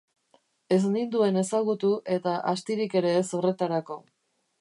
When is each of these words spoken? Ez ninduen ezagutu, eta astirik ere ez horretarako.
Ez 0.77 0.79
ninduen 0.93 1.37
ezagutu, 1.41 1.91
eta 2.15 2.33
astirik 2.53 2.97
ere 3.03 3.13
ez 3.19 3.23
horretarako. 3.41 3.99